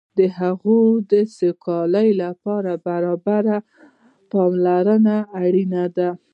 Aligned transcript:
د 0.17 0.19
هغوی 0.39 1.19
سوکالۍ 1.37 2.09
لپاره 2.23 2.71
برابره 2.87 3.57
پاملرنه 4.31 5.17
اړینه 5.43 5.83
ده. 5.95 6.09